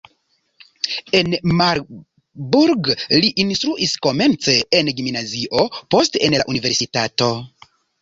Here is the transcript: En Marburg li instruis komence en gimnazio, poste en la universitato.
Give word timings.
En 1.19 1.35
Marburg 1.59 2.89
li 2.95 3.31
instruis 3.45 3.95
komence 4.09 4.59
en 4.81 4.93
gimnazio, 5.03 5.71
poste 5.97 6.27
en 6.31 6.41
la 6.41 6.53
universitato. 6.57 7.35